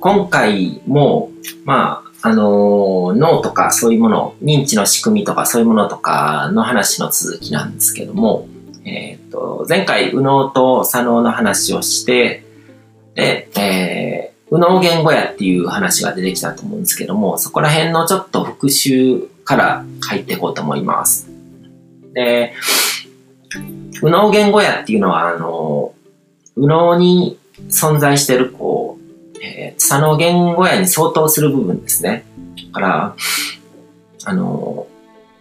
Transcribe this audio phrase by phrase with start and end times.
[0.00, 1.30] 今回も、
[1.64, 8.46] まあ、あの脳とかそういうもの、認知の仕組みとかそういうものとかの話の続きなんですけども、
[8.84, 12.44] えっ、ー、と、前回、右脳と左脳の話をして、
[13.14, 21.28] で、えー、右脳言語やっていう話が出てきたと思うんですけども、そこら辺のちょっと復習から入っていこうと思います。
[22.14, 22.54] で、
[24.02, 25.94] 右脳言語やっていうのは、あの、
[26.56, 28.81] 右脳に存在してる、こう、
[29.42, 32.24] えー、左脳言語やに相当する部分ですね。
[32.68, 33.16] だから、
[34.24, 34.86] あの、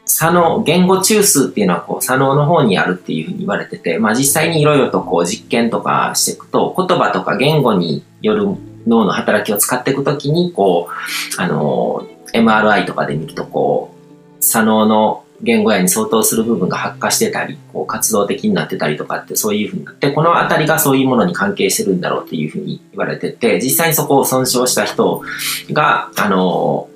[0.06, 8.48] 左脳、言語中枢っていうのはこう左脳の方にあるっていうふうに言われてて、まあ実際にいろいろとこう実験とかしていくと、言葉とか言語による
[8.88, 13.94] 脳の働きを使っていくときに、こう、あの、MRI とかで見るとこ
[14.40, 25.24] う、左脳の言語やに相当する部分が発火してたり、こう活動的になってたりとかってそういうふうになって、このあたりがそういうものに関係してるんだろうっていうふうに言われてて、実際にそこを損傷した人
[25.72, 26.90] が、あの、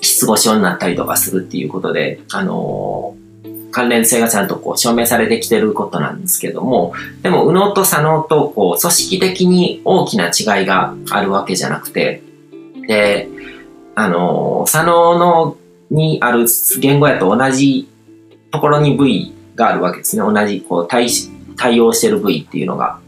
[0.00, 3.16] 失語症になったりとかするっていうことで、あの
[3.76, 12.22] 関連性がちゃんとこう証明されてきてることなんですけども、でも、右脳と左脳とこう組織的に大きな違いがあるわけじゃなくて、
[12.88, 13.28] で、
[13.94, 15.56] あの左脳の
[15.90, 16.46] にある
[16.80, 17.88] 言語やと同じ
[18.50, 20.22] ところに部位があるわけですね。
[20.22, 21.08] 同じこう対
[21.56, 22.98] 対応してる部位っていうのが。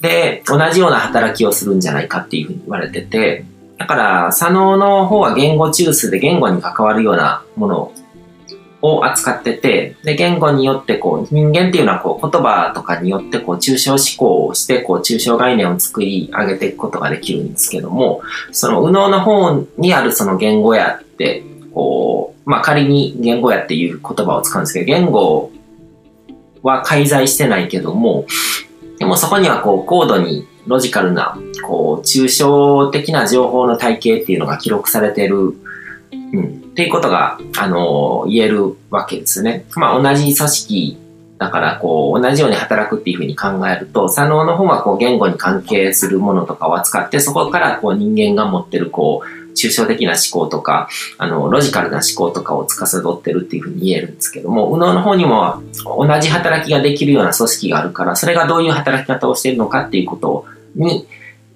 [0.00, 3.44] で、同じような働きをするんじゃないかっていうふうに言われてて、
[3.78, 7.92] だから、左脳の方は言語中枢で言語に関わるようなもの
[8.80, 21.44] を扱ってて、で、言語によってこう、人間っていうのはこう、言葉とかによってこう、抽象思考をして、こう、抽象概念を作り上げていくことができるんですけども、その、右脳の方にあるその言語やって、
[21.74, 25.50] こう、まあ、仮に言語やっていう言葉を使うんですけど、言語
[26.62, 28.26] は介在してないけども、
[28.98, 35.54] でもそこにはこう、高度にロジカルな、こう、抽象的な情報の体系っていうのが記録されてる、
[36.12, 39.64] うん、っていうことが、あの、言えるわけですね。
[39.74, 40.98] まあ、同じ組織
[41.38, 61.06] だから、こう、同じように働くっていうふうに考えると、左脳の方はこう、言語に関係するものとかを扱って、そこからこう、人間が持ってるこう、抽象的な思考とか、あの、ロジカルな思考とかを司ってるっていうふうに言えるんですけども、右脳の方にも同じ働きができるような組織があるから、それがどういう働き方をしているのかっていうことに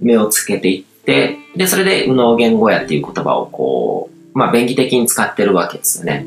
[0.00, 6.26] 目をつけていって、で、それで右脳言語やっていう言葉をこう、まあ、便宜的に使ってるわけですよね。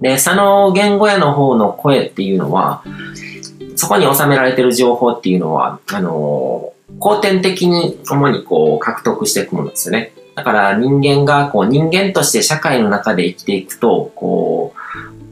[0.00, 2.82] で、左脳言語やの方の声っていうのは、
[3.76, 10.12] そこに収められてる情報っていうのは、あの後天的に主にこう獲得していくものですよね。
[10.40, 14.72] だから人間がこう人間として社会の中で生きていくと、こ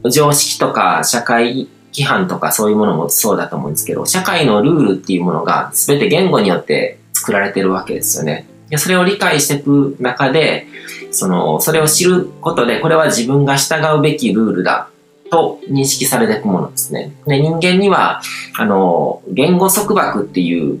[0.03, 8.45] う、常識とか社会規範とかそういうものもそうだと思うんですけど、社会のルールっていうものが全て言語によって作られてるわけですよね。
[8.69, 10.67] でそれを理解していく中で、
[11.09, 14.91] その、それを知ることで、これは自分が従うべきルールだ
[15.31, 17.13] と認識されていくものですね。
[17.25, 18.21] で人間には、
[18.55, 20.79] あの、言語束縛っていう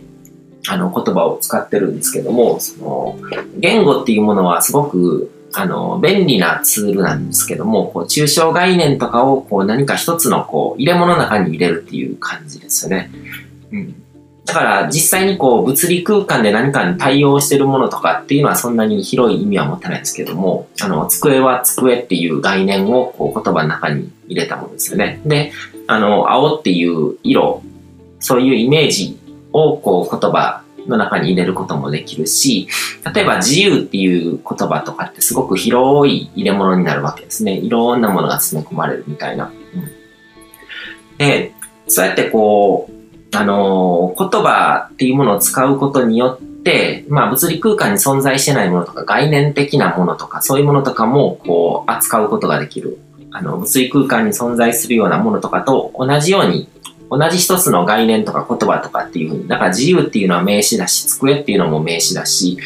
[0.67, 3.19] あの言葉を使ってるんですけども、その
[3.57, 13.09] 言語っていうものはすごくあの便利なツールなんですけども、こう抽象概念とかをこう何か一つのこう入れ物の中に入れるっていう感じですよね。
[13.71, 13.95] うん、
[14.45, 25.21] だから実際にこう物理空間で何かに対応してるものとかっていうのはそんなに広い意味は持ってないんですけども、あの机は机っていう概念をこう言葉の中に入れたものですよね。
[25.25, 25.51] で、
[25.87, 27.63] あの青っていう色、
[28.19, 29.18] そういうイメージ
[29.53, 32.67] をこう言葉の中に入れることもできるし、
[33.13, 37.53] 例えば自由っていう言葉とかってすごく広い入れ物になるわけですね。
[37.53, 39.45] いろんなものが詰め込まれるみたいな。
[39.45, 41.53] うん、で、
[41.87, 52.99] そうやってこう、あのー、言葉っていうものを使うことによって、まあ物理空間に存在してないものとか概念的なものとかそういうものとかもこう扱うことができる。
[53.31, 56.67] あの物理空間に存在するようなものとかと同じように
[57.09, 62.57] 同じ一つの概念とか言葉とかっていうふうに、だから自由っていうのは名詞だし、机っていうのも名詞だし、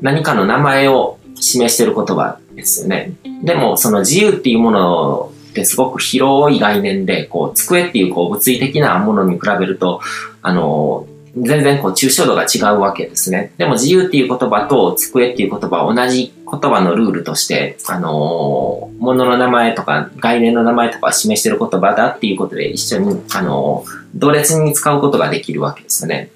[0.00, 3.12] 何かの名前を示してる言葉ですよね。
[3.42, 10.00] でも、その自由っていうものってすごく広い概念で、こう、机っていうこう物理的なものに比べると、
[10.42, 11.06] あの、
[11.36, 13.52] 全然こう抽象度が違うわけですね。
[13.56, 26.30] でも自由っていう言葉と机っていう言葉は同じ言葉のルールとして、あのー、物の名前とか概念の名前とか示してる言葉だっていうことで一緒に、あのー、同列に使うことができるわけですよね。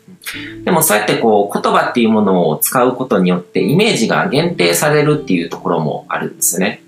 [0.65, 6.83] でもそうやってこう言葉っていうものを使うことによってイメージが限定されるっていうところもあるんですね。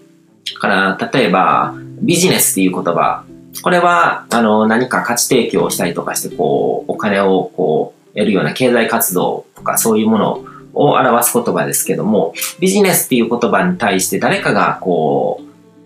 [0.55, 3.25] だから例えばビジネスっていう言葉
[3.63, 10.45] これは、あの、何か価値提供をしたりとかして、こう、お金を、こう、やるような経済活動とかそういうもの
[10.75, 15.41] を表す言葉ですけども、ビジネスっていう言葉に対して誰かがこ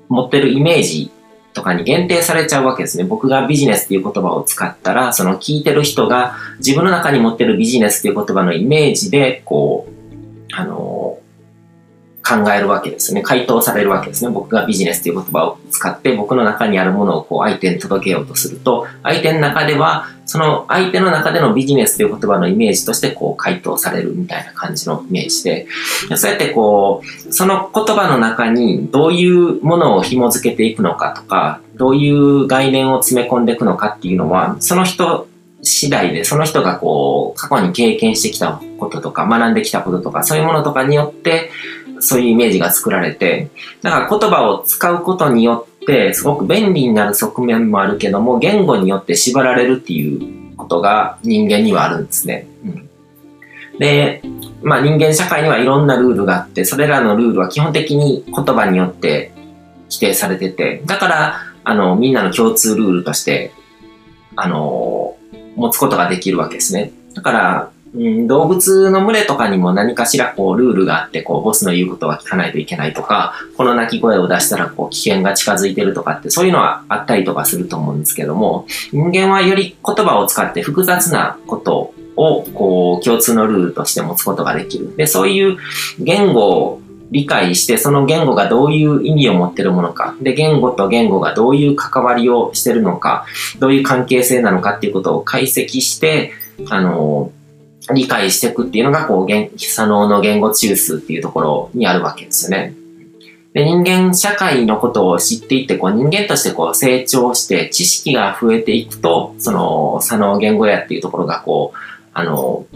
[0.08, 1.10] う、持ってるイメージ
[1.52, 3.04] とかに限定されちゃうわけですね。
[3.04, 10.91] 僕がビジネスっていう言葉を使ったら、その聞いてる人が自分の中に持ってるビジネスっていう言葉のイメージで、こう、あの
[12.32, 13.22] 考えるわけですね。
[13.22, 14.30] 回答されるわけですね。
[14.30, 25.66] 僕がビジネスという言葉を使って僕の中にあるものをこう相手に届けようとすると、相手の中では、その相手の中でのビジネスという言葉のイメージとしてこう回答されるみたいな感じのイメージで、
[26.16, 35.26] そうやってこう、その言葉の中にどういうものを紐付けていくのかとか、どういう概念を詰め込んでいくのかっていうのは、その人
[35.62, 41.50] 次第で、その人がこう、過去に経験してきたこととか、学んできたこととか、そういうものとかによって、
[42.02, 43.50] そういうイメージが作られて、
[43.82, 52.46] だから言葉を使うことによって、すごく便利になる側面もあるけども、言語によって縛られるっていうことが人間にはあるんですね。
[52.64, 52.88] うん、
[53.78, 54.22] で、
[54.62, 59.32] まあ人間社会にはいろんなルールがあって、それらのルールは基本的に言葉によって
[59.90, 63.52] 規定されてて、だから、あの、みんなの共通ルールとして、
[64.34, 65.16] あの、
[65.56, 66.92] 持つことができるわけですね。
[67.14, 84.96] だから、うん、動物の群れとかにも何かしらこうルールがあって、こうボスの言うことは聞かないといけないとか、この鳴き声を出したらこう危険が近づいてるとかってそういうのはあったりとかすると思うんですけども、人間はより言葉を使って複雑なことをこう共通のルールとして持つことができる。
[84.96, 85.58] で、そういう
[85.98, 86.80] 言語を
[87.10, 93.26] 理解して、その言語がどういう意味を持ってるものか、で、言語と言語がどういう関わりをしてるのか、
[93.58, 96.32] どういう関係性なのかっていうことを解析して、
[96.70, 97.30] あの、
[97.90, 102.74] 理解していくっていうのが、こう、左脳の言語中枢っていうところにあるわけですよね。
[103.54, 111.78] で、人間社会のことを知っていって、こう、人間としてこう、成長して、知識が増えていくと、その、左脳言語やっていうところが、こう、
[112.14, 112.66] あの、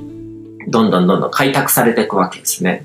[0.69, 2.85] どんどんどんどん開拓されていくわけですね。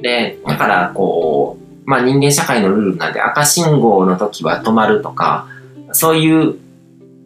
[0.00, 5.46] で、だから、こう、まあ人間社会のルールなんで赤信号の時は止まるとか、
[5.92, 6.56] そういう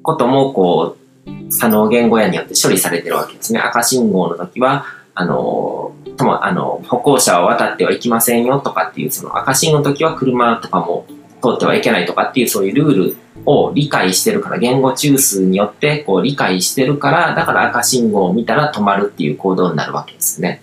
[0.03, 1.06] ことも、こう、
[1.51, 3.61] 左脳言語やによって処理されてるわけですね。
[3.61, 11.07] 赤信号の時は、あの、とも、あの、歩行者を渡ってはいけませんよとかっていう、その赤信号の時は車とかも
[11.43, 20.63] 通ってはいけないとかっていうそういうルールを理解してるから、言語中枢によってこう理解してるから、だから赤信号を見たら止まるっていう行動になるわけですね。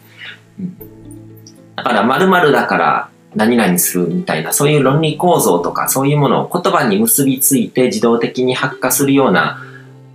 [0.60, 0.78] うん、
[1.76, 9.60] だから〇〇だから何々するみたいな、そういう論理構造とかそういうものを言葉に結びついて自動的に発火するような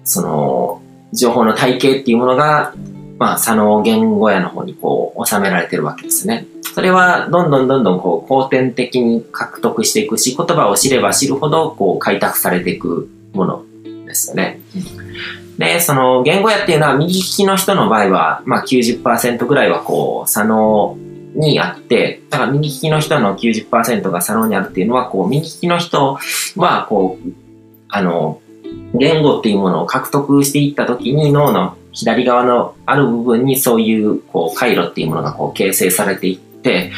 [0.09, 0.83] その、
[1.13, 2.75] 情報の体系っていうものが、
[3.19, 6.47] まあ、左脳言語やの方にこう、収められてるわけですね。
[6.75, 13.65] それは、どんどんどんどんこう、後天的に獲得していくし、言葉を知れば知るほど、こう、開拓されていくもの
[14.07, 14.61] ですよね。
[15.59, 20.97] で、その、言語やっていうのは、右利きの人の場合は、まあ90%ぐらいはこう、左脳
[21.35, 26.19] にあって、だから右利きの人の90%が左脳にあるっていうのは、こう、右利きの人
[26.57, 27.31] は、こう、
[27.89, 28.41] あの、
[28.95, 36.93] 言語っていうものを獲得していった時に脳の左側のある部分にそういうこう回路っていうものがこう形成されていって、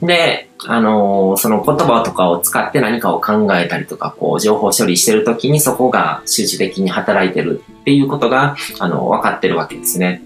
[0.00, 10.22] で、あのー、その言葉とかを使って何かを考えたりとか、こう情報処理してる時にそこが集中的に働いてるっていうことが、あの、分かってるわけですね。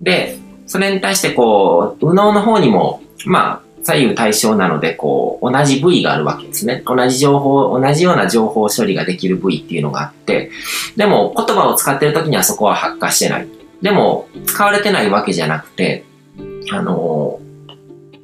[0.00, 6.82] で、それに対してこう、右脳の方にも、まあ、左右対称なので、こう、同じ部位があるわけですね。
[6.84, 10.50] 同じ情報、同じような情報処理ができる部位っていうのがあって、
[10.96, 13.48] でも言葉を使ってる時にはそこは発火してない。
[13.80, 16.04] でも、使われてないわけじゃなくて、
[16.70, 17.40] あの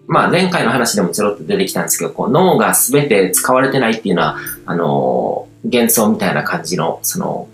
[0.07, 7.49] まあ前回の話でもちょろっと出てきたんですけど、こう脳が全て使われてないっていうのは、あの幻想みたいな感じの、その、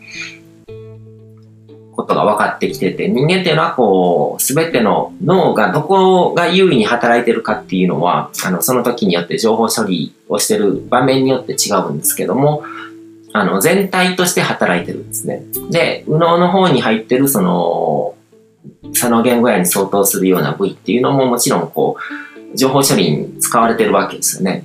[2.01, 12.63] ことが分かってきてて、人間っていうのはこう、すべての脳がどこが優位に働いてるかっていうのは、あの、その時によって情報処理をしてる場面によって違うんですけども、
[13.33, 15.45] あの、全体として働いてるんですね。
[15.71, 18.15] で、右脳の方に入ってるその、
[18.93, 21.97] 左脳言語やに相当するような部位っていうのももちろんこ
[22.53, 24.65] う、情報処理に使われてるわけですよね。